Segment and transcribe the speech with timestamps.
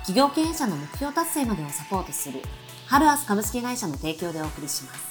[0.00, 2.40] 企業経営者の目標達成までをサポートする
[2.86, 5.10] ハルアス株式会社の提供でお送りします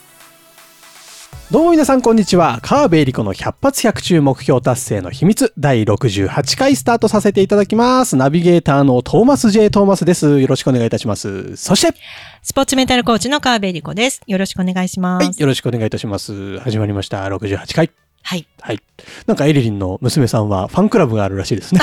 [1.52, 2.60] どうも皆さんこんにちは。
[2.62, 8.16] 川辺恵里子の100発100中目標達成の秘密第68回スタートさせていただきます。
[8.16, 9.72] ナビゲーターのトーマス J.
[9.72, 10.40] トーマスです。
[10.40, 11.56] よろしくお願いいたします。
[11.56, 11.98] そして、
[12.44, 14.22] スポーツメンタルコーチの川辺理子です。
[14.28, 15.26] よろしくお願いします。
[15.26, 16.60] はい、よろしくお願いいたします。
[16.60, 17.24] 始まりました。
[17.26, 18.09] 68回。
[18.30, 18.46] はい。
[18.62, 18.80] はい。
[19.26, 21.82] なんかエリリンの娘さんはファンクラブがあるらしいですね。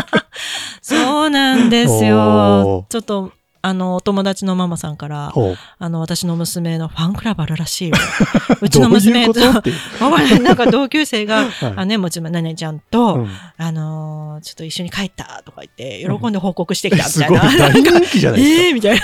[0.80, 2.90] そうなんですおよー。
[2.90, 5.30] ちょっと、あの、お友達のママさんから。
[5.78, 7.96] あの、私の娘のファンクラブあるらしいよ。
[8.62, 9.34] うちの娘と、
[10.40, 17.68] なんか同級生が、はいあね、もちろん、なねちゃんと、うんあのーちょっと一緒に帰ったとか言って、喜んで報告してきたみすごいたいな。
[17.68, 18.62] 大人気じゃないですか。
[18.62, 19.00] ええー、みたい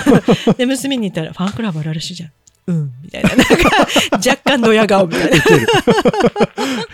[0.47, 0.53] な。
[0.55, 2.31] で、娘に言ったら、ファンクラブあるらしいじゃん。
[2.67, 3.29] うん、みたいな。
[3.31, 3.45] なんか、
[4.13, 5.37] 若干ドヤ顔みたいな。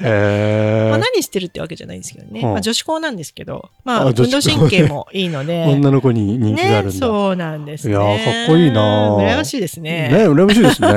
[0.90, 2.40] まあ、何してるってわけじゃないんですけどね。
[2.40, 5.64] うんまあ、女子校なんですけど、まあ、あ運動神経もいいので。
[5.70, 6.92] 女の子に人気があるんだ。
[6.94, 7.92] ね、そうなんですね。
[7.92, 10.08] いやーかっこいいなー羨ましいですね。
[10.08, 10.88] ね、羨ましいですね。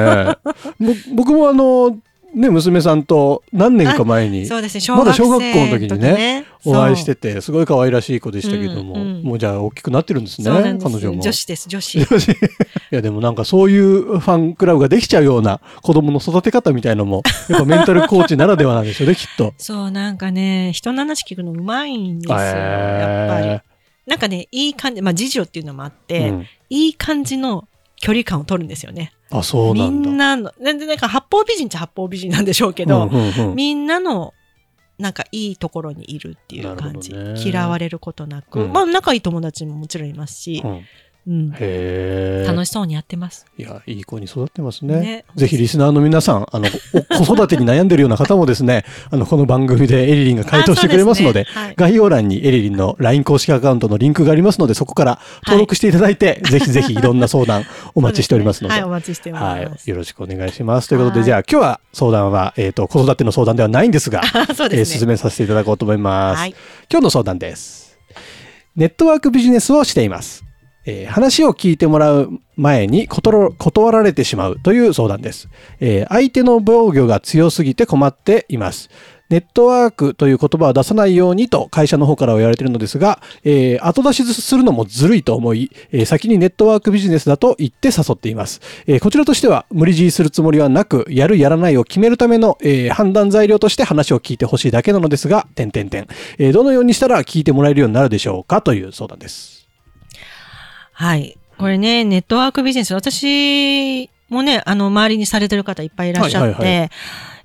[0.80, 1.98] ぼ僕もあの、
[2.34, 10.52] ね、娘さんと何年か前にそうですね、小まだ小学校の時にねそうお会いしてて、すごい可愛らしい子でしたけども、うんうんもうじゃあ大きくなってるんですね、す
[10.84, 11.22] 彼女も。
[11.22, 12.00] 女子です、女子。
[12.00, 12.06] い
[12.96, 19.54] やでもなんかそういうファンクラブができちゃうような子供の育て方みたいのも、やっぱメンタルコーチならではなんでしょうね、 きっと。
[19.58, 23.62] そう、なんかね、人の話聞くのうまいんですよ、やっぱりえ。
[24.06, 29.14] なんかね、いい感じ、まあ、次女っていうのもあっーて、うんいい感じの距離感を取るんですよね。
[29.30, 30.10] あ、そうなみんだ。
[30.10, 34.34] んなの、なんでなんか八方美人っちゃ八方美人なんでしょうけど、うんうんうんみんなの、
[34.98, 37.14] なんかいいところにいるっていう感じ。
[37.14, 38.62] ね嫌われることなく。
[38.62, 40.82] うんまあ仲いい友達ももちろんいますしう、ん
[41.26, 42.46] うんへえ。
[42.46, 43.46] 楽しそうにやってます。
[43.58, 45.00] いや、いい子に育ってますね。
[45.00, 58.76] ねぜひリスナーの皆さん、あの、お 子育てに悩んでるような方もですね、あの、この番組でエリリンが回答してくれますので、あそうすねはい概要欄にエリリンの LINE 公式アカウントのリンクがありますので、そこから登録していただいて、 ぜひぜひいろんな相談お待ちしておりますので。
[58.76, 59.72] はい、お待ちしてまはい。
[59.78, 59.90] す。
[59.90, 60.90] よろしくお願いします。
[60.90, 64.22] ということで、はいじゃあ今日は相談は、えっ、と、子育ての相談ではないんですが、
[64.54, 65.00] そうえーですね。
[65.00, 66.40] 進めさせていただこうと思います。
[66.40, 66.56] はい。
[66.92, 67.98] 今日の相談です。
[68.76, 70.44] ネットワークビジネスをしています。
[70.86, 75.50] えー話を聞いてもらう前に断られてしまうという相談です、
[75.80, 78.90] えー相手の防御が強すぎて困っています。
[79.30, 88.62] ネットワークという言葉を出さないようにと会社の方からは言われているのですが、えー後出しするのもずるいと思い、えー先にネットワークビジネスだと言って誘っています。
[88.86, 96.08] えーこちらとしては無理強いするつもりはなく、やるやらないを決めるための、えー判断材料として話を聞いてほしいだけなのですが、点々点。
[96.38, 99.63] えどのようにしたら聞いてもらえるようになるでしょうかという相談です。
[100.94, 101.38] はい。
[101.58, 106.90] これね、ネットワークビジネス、私もね、あの、周りにされてる方いっぱいいらっしゃって、はいはいは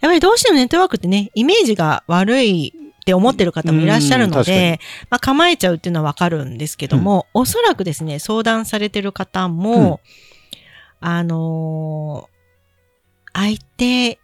[0.01, 4.79] やっぱりどうしてもネットワークってね、イメージが悪いって思ってる方もいらっしゃるので、
[5.11, 10.01] まあ、構えちゃうっていうのはわかるんですけども、おそらくですね、相談されてる方も、
[11.01, 12.39] あのー
[13.39, 14.19] 相手、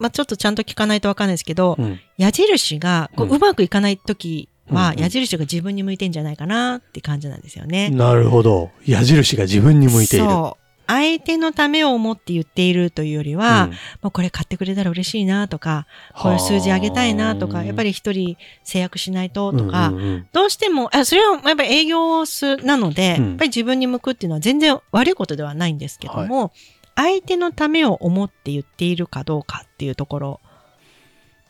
[0.00, 2.00] まあ、ちょっとちゃんと聞かないとわかんないですけど、うん。
[2.16, 7.90] 矢印がこう,、ううんまくいかないときは、矢印が自分に向いてんじゃないかなって感じなんですよね。
[7.90, 8.70] なるほど。
[8.86, 10.26] 矢印が自分に向いている。
[10.26, 10.62] そう。
[10.86, 13.70] 相手のためを思って言っているというよりは、うん
[14.02, 15.86] もうこれ買ってくれたら嬉しいなとか、
[16.18, 26.52] こういう数字上げたいなとか、やっぱり一人制約しないととか、うんうんうんどうしても、あそれはやっぱり営業すなので、うんやっぱり自分に向くっていうのは全然悪いことではないんですけども、
[26.94, 30.40] 相手のためを思って言っているかどうかっていうところ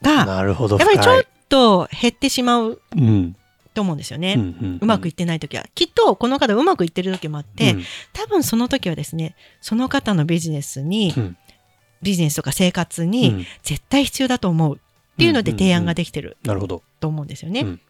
[0.03, 0.77] が、なるほど。
[0.77, 3.37] やっぱりちょっと減ってしまううん
[3.75, 4.35] と思うんですよね。
[4.37, 5.65] うんうんうまくいってない時は。
[5.75, 11.37] きっとこの方うまくいってる時もあって、うん多分その時はですね、その方のビジネスに、うん
[12.03, 16.83] ビジネスとか生活うにん絶対必要だと思うっていうので提案ができてるなるほど。
[16.99, 17.61] と思うんですよね。
[17.61, 17.81] うん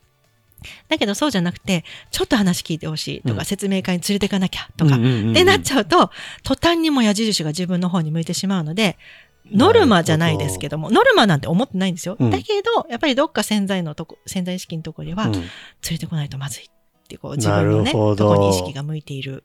[0.88, 6.11] だけどそうじゃなくて、ちょっと話聞いてほしいとか、うん説明会に連れてかなきゃとか、ってなっちゃうと、
[6.44, 8.97] 途端にも矢印が自分の方に向いてしまうので、
[9.53, 12.17] ノルマじゃないですけども、ノルマなんて思ってないんですよ。
[12.19, 12.31] うん。
[12.31, 15.33] だけど、やっぱりどっか潜在のとこ、潜在意識のところでは、うん。
[15.33, 15.43] 連
[15.91, 16.69] れてこないとまずいっ
[17.09, 19.45] て、こう自分のね、とこに意識が向いている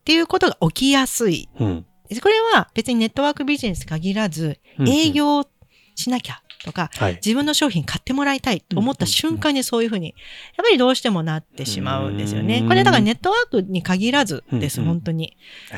[0.00, 1.48] っていうことが起きやすい。
[1.58, 1.86] うん。
[2.22, 4.88] これは別にネットワークビジネス限らず、うん。
[4.88, 5.44] 営業
[5.98, 7.14] しなきゃとか、はい。
[7.16, 10.14] 自分の商品買ってもらいたいと思った瞬間にそういうふうに、
[10.56, 12.64] やっぱりどうしてもなってしまうんですよねう。
[12.64, 15.36] んこれだからネットワークに限らずです、うん本当に。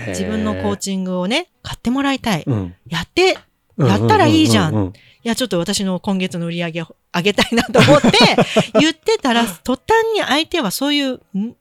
[0.08, 2.44] 自分のコーチングをね、買ってもらいたい。
[2.46, 2.75] うん。
[2.88, 3.38] やって、
[3.78, 8.11] やったらいいじゃんいや、ちょっと私の今月の売り上げを上げたいなと思って、
[8.78, 11.56] 言ってたら、途端に相手はそういう、ん？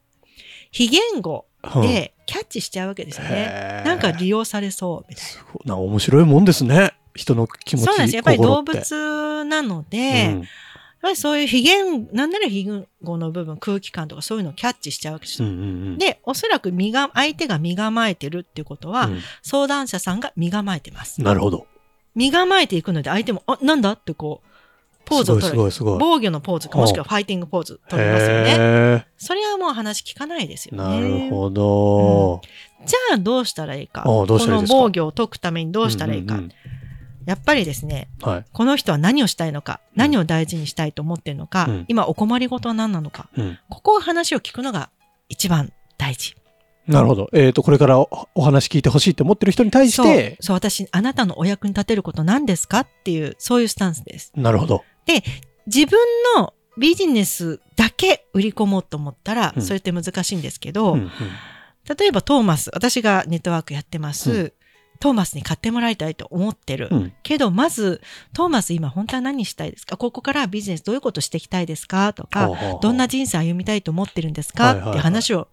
[0.71, 3.81] 非言語うんでキャッチしちゃうわけですよね。
[3.85, 6.93] なんか利用されそう、みたいすごいなんか面白いもんですね。
[7.19, 7.87] 人の気持な。
[7.87, 8.15] ちそうなんです。
[8.15, 10.43] やっぱり動物なので、うん
[11.01, 15.47] やっぱりそういう非言、なんなら非言語の部分、空気感とかそういうのをキャッチしちゃうわけですよ。
[15.47, 21.21] うんうんうんで、おそらく身が、相手が身構えてるっていうことは、うん相談者さんが身構えてます。
[21.23, 21.67] なるほど。
[22.15, 24.49] 身構えていくので、相手も、あ、なんだってこう、
[25.05, 25.71] ポーズを取る。
[25.97, 28.55] 防御のポーズか、もしくはファイティングポーズ取りますよね。
[28.57, 31.01] へそれはもう話聞かないですよーね。
[31.01, 32.41] なるほど。
[32.85, 34.03] じゃあどうしたらいいか。
[34.05, 34.67] ああどうしたらいいか？
[34.67, 36.35] この防御を解くためにどうしたらいいか。
[36.35, 36.51] うんうん
[37.25, 38.45] やっぱりですね、うんはい。
[38.51, 44.89] この人は何をしたいのか、何を大事にしたいと思っているのか、うん今お困りごとは何なのか、うんここを話を聞くのが
[45.29, 46.35] 一番大事。
[46.87, 47.29] なるほど。
[47.33, 54.31] えっと、これからおお話聞いてほしいって思ってる人に対しそうて、、そう、私、あなたのお役に立てること何ですかっていう、そういうスタンスです。
[54.35, 54.83] なるほど。
[55.67, 55.99] 自分
[56.35, 61.11] のビジネスだけ売り込もうと思ったら、うんそれって難しいんですけど、うんうん
[61.97, 64.53] 例えばトーマス、私がネットワークやってます、う
[64.99, 66.89] トーマスに買ってもらいたいと思ってる。
[66.91, 67.13] うん。
[67.23, 68.01] けど、まず、
[68.33, 69.95] トーマス今本当は何したいですか？
[69.95, 72.11] ここからビジネスどういうことしていきたいですか？
[72.13, 72.49] とか、
[72.81, 74.91] どんな人生歩みたいと思ってるんですか、はいはいはい。
[74.91, 75.47] って話を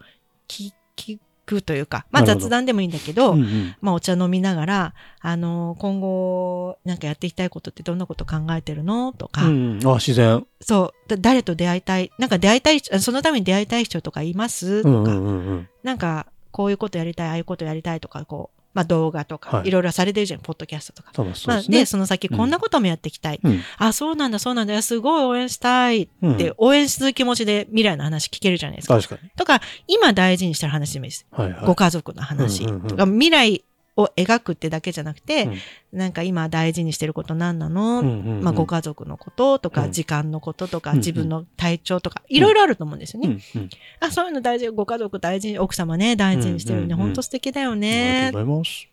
[0.48, 3.76] 聞聞くというか、まあ雑談でもいいんだけど、うんうん。
[3.80, 9.12] まあお茶飲みながら、あのー今後なんかやっていきたいことってどんなこと考えてるの？
[9.12, 9.88] とか、うんうん。
[9.88, 10.44] あ、自然。
[10.60, 14.82] そう、だ誰と出会いたい、なんか出会いたい人、そのために出会いたい人とかいます？
[14.82, 15.46] とか、うんうんうん。
[15.48, 15.68] うん。
[15.84, 21.10] なんかこういうことやりたい、ああいうことやりたいとか、こう、まあ動画とか、はいいろいろされてるじゃん、ポッドキャストとか。
[21.16, 21.78] そうそうまあ、ですね。
[21.78, 23.40] で、その先こんなこともやっていきたい。
[23.42, 28.96] うんあ、そうなんだ、そうなんだ、すごい応援したいっうんて、応援する気持ちで未来の話聞けるじゃないですか。
[28.96, 29.30] 確かに。
[29.30, 31.26] とか、今大事にしてる話でもいいです。
[31.30, 31.66] はいはい。
[31.66, 33.64] ご家族の話うんうんうんとか、未来
[33.96, 35.44] を描くってだけじゃなくて、
[35.92, 35.98] うん。
[35.98, 38.44] なんか今大事にしてること何なの、うんうんうん。
[38.44, 39.92] まあ、ご家族のこととか、うん。
[39.92, 43.28] 時間のこととか、自分の体調とか、いろいろあると思うんですよね。
[43.28, 43.70] うんうん。
[44.00, 45.46] あ、そういうの大事、ご家族大事。
[45.46, 46.84] に、奥様ね、大事にしてるね。
[46.84, 48.88] うんうんうん本当素敵だよありねがとうございます。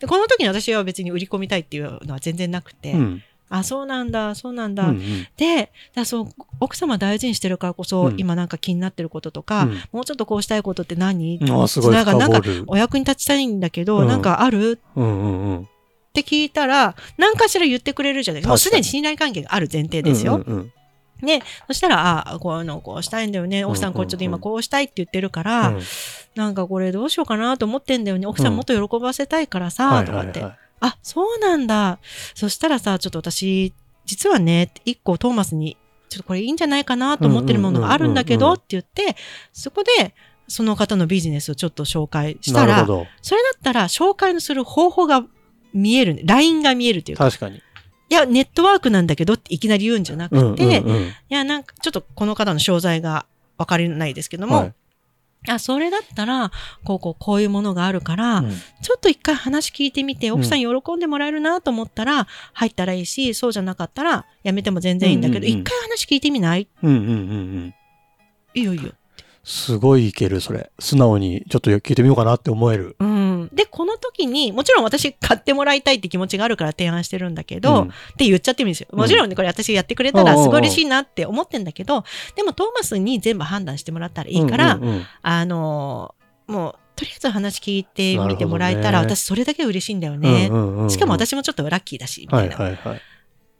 [0.00, 0.06] で。
[0.06, 4.84] この時に私は別に売り込みたいっていうのは全然なくて、うんあ、そうなんだ、そうなんだ。
[4.84, 6.28] うんうんで、だそう、
[6.60, 12.40] 奥様大事にしてるからこそ、うん今なんか気になってることとか、うんもうちょっとこうしたいことって何、あすごいなんか、なんか。
[12.68, 14.78] お役に立ちたいんだけど、うんなんかある？
[14.96, 15.62] うんうんうん。
[15.62, 15.66] っ
[16.12, 18.46] て聞いたら、何かしら言ってくれるじゃない？
[18.46, 20.36] もうす確かにでに信頼関係がある前提ですよ。
[20.36, 20.72] うんうんうん
[21.22, 23.66] ね、そしたら、あこういうのこうしたいんだよね。
[23.66, 25.80] 奥さんこれちょっと今こうしたいって言ってるから、うん
[26.34, 28.26] なんかこれどうしようかなと思ってんだよね。
[28.26, 30.40] 奥さんもっと喜ばせたいからさ、はいとかって。
[30.40, 30.58] はいはい。
[30.80, 31.98] あ、そうなんだ。
[32.34, 33.72] そしたらさ、ちょっと私、
[34.06, 35.76] 実はね、一個トーマスに、
[36.08, 39.16] ちょっとこれいいんじゃないかなと思ってるものがあるんだけど、って言って、
[39.52, 40.14] そこで、
[40.48, 42.84] その方のビジネスをちょっと紹介したら。
[43.22, 45.24] それだったら紹介のする方法が
[45.72, 47.58] 見える、ラインが見えるというか、確かに。
[47.58, 47.60] い
[48.14, 50.82] や、ネットワークなんだけどっていきなり言うんじゃなくて、
[51.28, 54.74] いや、なんか、ちょっとこの方の商材がわかりないですけども、はい
[55.48, 56.50] あ、それだったら、
[56.84, 58.52] こう、こう、こういうものがあるから、うん
[58.82, 66.68] ちょっと一回話聞いてみて、奥さん喜んでもらえるなと思ったら、入ったらいいし、そうじゃなかったら、やめても全然いいんだけど、一、回話聞いてみない？
[66.82, 67.74] うんうんうんうん。
[68.54, 68.92] いいよいいよ。
[69.42, 70.70] すごいいける、それ。
[70.78, 72.96] 素直にちょっと聞いてみようかなって思える。
[72.98, 73.48] うん。
[73.52, 78.88] で、この時に、もちろん私買ってもらいたいって気持ちがあるから提案してるんだけど、うんって言っちゃってもいいんですよ。
[78.92, 82.04] もちろんね、これ私やってくれたらすごい嬉しいなって思ってんだけど、
[82.36, 90.48] でもトーマスに全部判断してもらったらいいから、うんうんうんあのーもう、とりあえず話聞いてみてもらえたら、ね私それだけ嬉しいんだよね。
[90.50, 92.56] うんうんうんうんしかも私もちょっとラッキーだし、みたはいいな。
[92.56, 93.00] はいはい。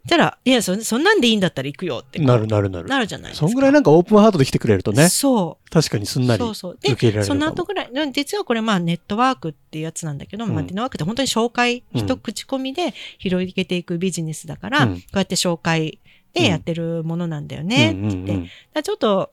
[0.08, 2.88] たら、いやそ、そんなんでいいんだったら行くよってなるなるなる。
[2.88, 3.46] なるじゃないですか。
[3.46, 5.70] そんぐらいなんかオープンハートで来てくれるとね、そう。
[5.70, 6.72] 確かにすんなりそうそう。
[6.74, 7.40] 受で、そけ入れられるかも。
[7.40, 15.98] の後ぐらい、で実はこれまあネットワークっていうやつなんだけど、うんまあネットワークって本当に紹介、うん一口コミで広げていくビジネスだから、うんこうやって紹介
[16.32, 19.30] でやってるものなんだよね、ってちょっと、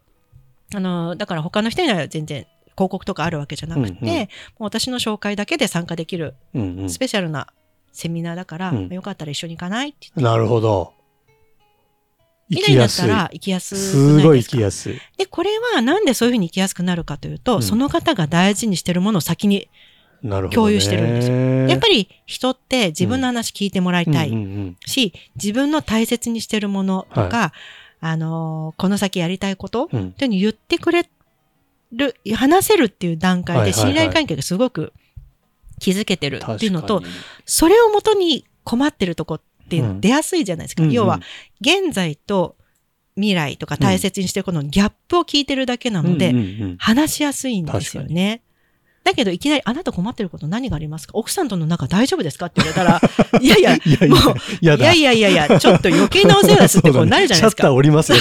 [0.74, 2.46] あの、だから他の人には全然
[2.76, 4.28] 広告とかあるわけじゃなくて、うんうんもう
[4.60, 6.36] 私の紹介だけで参加できる
[6.88, 7.48] スペシャルな
[7.98, 10.22] セミナーだから、うんよかったら一緒に行かないって言って。
[10.22, 10.94] なるほど。
[12.50, 13.02] 行みたいになっきやすい。
[13.02, 14.56] たら行きやすくすごいないですか？
[14.56, 15.02] 行きやすい。
[15.18, 19.68] で、これはなんでそういうふうに行きやすくなるかというと、うんその方が大事にしてるものを先に、
[20.24, 20.56] なるほど、ね。
[20.56, 21.36] 共有してるんですよ
[21.70, 27.52] やっぱり人って自分の話聞いてもらいたいうんうんし、自分の大切にしてるものとか、
[28.00, 31.10] あのーこの先やりたいこと、うんうんというのを言ってくれ
[31.92, 34.94] る、話せるっていう段階はいはいはいで信頼関係がすごく
[35.80, 37.04] 築けてるっていうのと、
[37.46, 40.84] それをもとに困ってるとこっって出やすいじゃないですか。
[40.84, 41.20] うん要は、
[41.60, 42.56] 現在と
[43.16, 46.34] 未来とか大切にしてるこのギャップを聞いてるだけなので、
[46.80, 48.42] 話しやすいんですよね。
[49.08, 51.14] だけど、いきなり、あなた困ってること何がありますか？
[51.16, 52.48] 奥さんとの仲大丈夫ですか？
[52.48, 53.02] って言われたら、
[53.42, 54.36] いやいや、いやいやもう。
[54.62, 57.56] いやいやいやいや、ちょっと余計なお世話ですってこう なるじゃないですか。
[57.56, 58.18] シャッター降りますよ、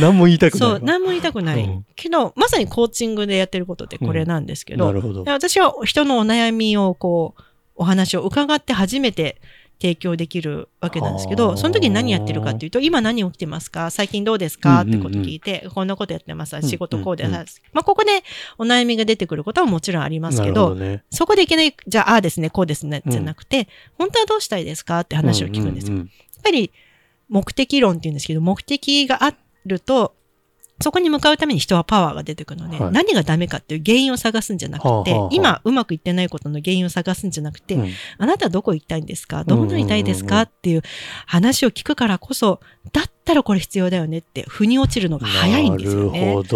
[0.00, 0.78] 何も言いたくないわ。
[0.78, 1.62] そう、何も言いたくない。
[1.62, 5.30] うんけど、まさにコーチングでやってることってこれなんですけど、なるほどで。
[5.32, 7.42] 私は人のお悩みをこう、
[7.74, 9.40] お話を伺って初めて
[9.80, 13.90] 提供できるわけなんですけど、その時に何やってるかっていうと、今何起きてますか？
[13.90, 15.00] 最近どうですか、うんうんうん。
[15.00, 16.56] ってこと聞いて、こんなことやってます。
[16.56, 17.44] んうん仕事こうで、ま
[17.74, 18.22] あ、ここで
[18.58, 21.04] お悩みが出てくることはもちろんありますけど、どね。
[21.10, 23.12] そこでいきなり、じゃあ、ああですね、こうですね、うん。
[23.12, 25.00] じゃなくて、本当はどうしたいですか？
[25.00, 25.96] って話を聞くんですよ。
[25.96, 26.08] ううやっ
[26.42, 26.72] ぱり、
[27.28, 30.14] 目的論って言うんですけど、目的があると、
[30.80, 39.44] そこに向かうために人はパワーが出てくるので、はい何がダメかっていう原因を探すんじゃなくて、はあはあはあ今うまくいってないことの原因を探すんじゃなくて、うんあなたはどこ行きたいんですか？
[39.44, 40.42] どこにいたいですか？
[40.42, 40.82] っていう
[41.26, 42.60] 話を聞くからこそ、
[42.92, 46.42] だったらこれ必要だよねって、腑に落ちるのが早いんですよなるねほ。
[46.42, 46.48] ど。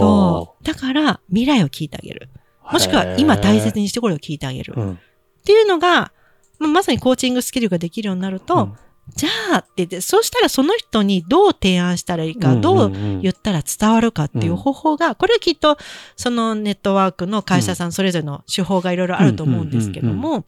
[0.00, 0.64] そう。
[0.64, 2.28] だから、未来を聞いてあげる。
[2.72, 4.74] もしくは、今大切にしてこれを聞いてあげる。
[4.76, 4.92] うん。
[4.92, 4.96] っ
[5.44, 6.12] ていうのが、
[6.58, 8.76] まあまさにコーチングスキルができるようになると、うん
[9.16, 12.90] じゃあって言って、そうしたらその人にどう提案したらいいか、どう
[13.20, 15.78] 言ったら伝わるかっていう方法が、これはきっと
[16.16, 20.44] そのネットワークの会社さんそれぞれの手法がいろいろあると思うんですけども、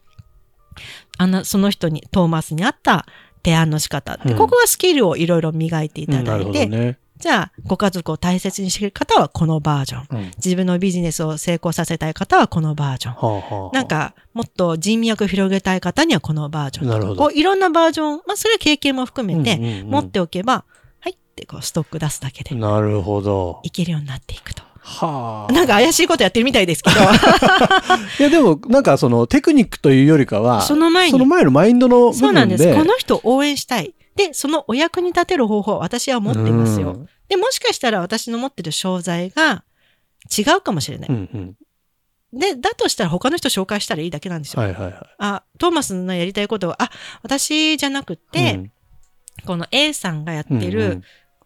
[1.18, 3.06] あの、その人に、トーマスに合った
[3.44, 6.99] 提案の仕方って、うんここはスキルをいろいろ磨いていただいて。
[7.22, 10.06] じゃあ、ご家族を大切にしている方はこのバージョン。
[10.10, 13.14] うん自分のビジネスを成功させたい方はこのバージョン。
[13.14, 16.88] はあはあはあなんか、もっと人脈を広げたい方にはこのバージョン。
[16.88, 20.64] なるほどこう、いろんなバージョン、まあ、それは経験も含めて、うんうんうん持っておけば、
[20.98, 23.60] はいってこう、ストック出すだけで、なるほど。
[23.62, 24.64] いけるようになっていくと。
[24.80, 25.52] はあ。
[25.52, 26.96] なんか怪しいことやってるみたいですけど、
[28.18, 32.18] いやでも、なんかそのテクニックというよりかは、その前にその前のマインドの部分で。
[32.18, 32.74] そうなんです。
[32.74, 33.94] この人を応援したい。
[34.16, 36.92] で、そのお役に立てる方法は私は持ってますよ。
[36.92, 39.64] うんで、もしかしたら私の持ってる商材が
[40.37, 41.09] 違うかもしれない。
[41.09, 41.38] うんう
[42.37, 42.38] ん。
[42.38, 44.62] で、だとしたら他の人紹介したらいいだけなんですよ。
[44.62, 44.95] はいはいはい。
[45.16, 46.90] あ、トーマスのやりたいことは、あ、
[47.23, 48.73] 私じゃなくて、うん
[49.47, 51.02] この A さんがやってる、うんうん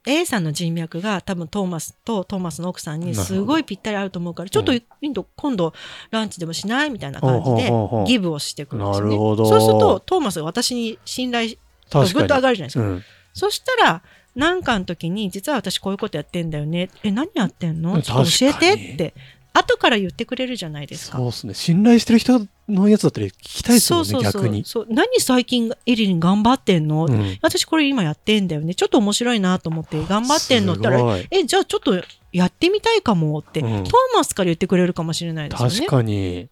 [0.09, 5.73] A さんの人脈が多分トーマスとトーマスの奥さんにすごいぴったり合うと思うから、ちょっとインド今度
[6.13, 7.73] ランチでもしないみたいな感じで
[8.07, 9.11] ギブをしてくるんですよね。
[9.11, 11.57] なるほどそうするとトーマスが私に信頼が
[11.91, 12.85] ぐっと上がるじゃないですか。
[12.85, 12.91] に。
[12.91, 13.05] うん
[13.39, 14.03] そしたら、
[14.35, 16.89] なんかの時に、実は私こういうことやってんだよね。
[17.03, 18.01] え、何やってんの？
[18.01, 18.15] 教
[18.47, 19.13] えてって、
[19.53, 21.19] 後から言ってくれるじゃないですか。
[21.19, 21.53] そうですね。
[21.53, 24.65] 信頼してる人のやつだったら聞きたいですもんね、そうそうそう逆に。
[24.65, 24.87] そう。
[24.89, 28.75] 何最近エリリン頑張ってんの、うん私これ今やってんだよね。
[28.75, 32.03] ちょっと面白いなと思って頑張ってんのって言ったら、え、じゃあちょっと
[32.33, 35.75] やってみたいかもって、うんトーマスから言ってくれるかもしれないですよね。
[35.75, 36.49] 確かに。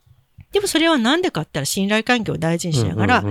[0.54, 3.24] でもそれはなんでかって言ったら信頼関係を大事にしながら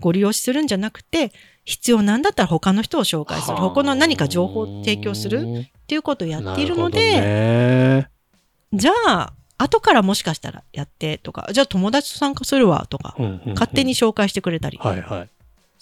[0.00, 1.30] ご利用しするんじゃなくて、
[1.66, 3.54] 必要なんだったら他の人を紹介する。
[3.54, 8.08] はあ他の何か情報を提供するっていうことをやっているのなで、
[8.72, 13.14] るじゃあ、後からもしかしたらやってとか、じゃあ友達と参加するわとか、
[13.48, 14.78] 勝手に紹介してくれたり。
[14.78, 15.28] はいはい。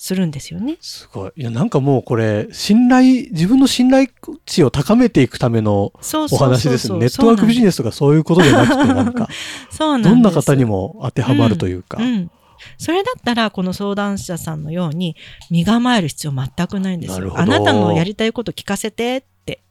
[0.00, 0.78] するんですよね。
[0.80, 1.32] すごい。
[1.36, 4.06] いや、なんかもうこれ、信頼、自分の信頼
[4.46, 5.92] 値を高めていくための
[6.30, 7.00] お話ですね。
[7.00, 9.28] ネットワークビジネスとかそういうことじゃなくて、 なんか、
[9.70, 10.02] そうなん。
[10.02, 11.98] どんな方にも当てはまるというか。
[12.00, 12.30] うん。
[12.78, 15.16] それだったら、この相談者さんのように、
[15.50, 17.34] 身構える必要全くないんですよ。
[17.34, 19.62] なあなたのやりたいこと聞かせてって、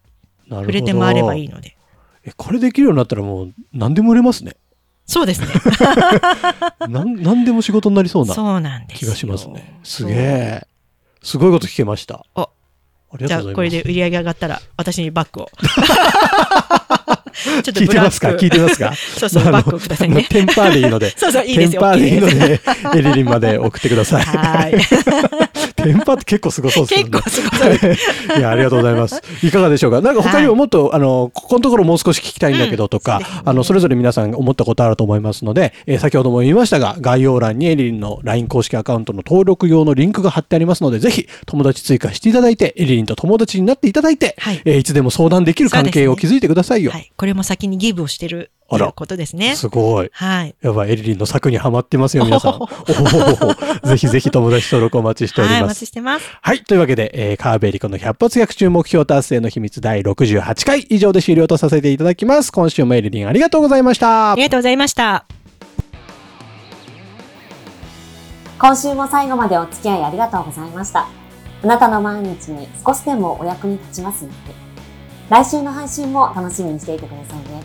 [0.49, 1.77] 触れて回ればいいので。
[2.25, 4.57] え、これできるようになったらもう何でも売れますね。
[5.07, 5.47] そうですね。
[6.89, 9.07] なん何でも仕事になりそうなそうなんですよ。
[9.07, 9.79] 気がしますね。
[9.83, 10.67] すげえ。
[11.23, 12.25] すごいこと聞けました。
[12.35, 12.49] おあ
[13.17, 13.41] りじゃあ。
[13.41, 15.49] これで売り上げ上がったら、私にバッグを。
[17.45, 18.29] ちょっと聞いてますか？
[18.29, 18.93] 聞いてますか？
[19.17, 20.25] そうそう、バッグをくださいね。
[20.29, 21.13] テンパーでいいので。
[21.17, 21.81] そうそう、いいですよ。
[21.81, 22.61] テンパーでいいので
[22.95, 24.23] エリリンまで送ってください。
[24.23, 24.73] はい。
[25.75, 27.11] テンパーって結構すごそうですよね。
[27.11, 28.39] 結構すごい。
[28.39, 29.21] いや、ありがとうございます。
[29.43, 30.01] いかがでしょうか？
[30.01, 46.91] なんか他にももっと、あの、ここのところもう少し聞きたいんだけどとか、うんあの、それぞれ皆さん思ったことあると思いますので、えー先ほども言いましたが、概要欄にエリリンの LINE 公式アカウントの登録用のリンクが貼ってありますので、ぜひ友達追加していただいて、エリリンと友達になっていただいて、はいえーいつでも相談できる関係を築いてくださいよ。
[46.91, 47.11] はい。
[47.17, 49.55] これも先にギブをしてるということですね。
[49.55, 50.09] すごい。
[50.11, 50.55] はい。
[50.61, 52.55] やばい、エリリンの策にはまってますよ、皆さん。
[52.59, 52.67] おお
[53.87, 55.85] ぜひぜひ友達登録お待ちしておりはい、おます待ち。
[55.87, 56.25] してます。
[56.41, 56.63] はい。
[56.63, 62.51] というわけで、えー、川辺理子の100発逆中目標達成の秘密第68回以上で終了とさせていただきます。
[62.51, 64.35] 今週もエリリンありがとうございましたあ。
[64.35, 65.25] りがとうございました。
[68.59, 71.07] 今週も最後までお付き合いありがとうございました。
[71.63, 74.66] あなたの毎日に少しでもお役に立ちますように。
[75.29, 77.63] 来週の配信も楽しみにしていてくださいね。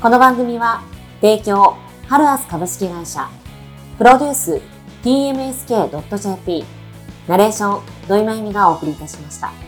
[0.00, 0.82] この番組は、
[1.20, 1.76] 提供、
[2.06, 3.28] ハルアス株式会社、
[3.98, 4.60] プロデュース、
[5.02, 6.64] tmsk.jp
[7.26, 9.63] ナレーション、土井まゆみがお送りいたしました。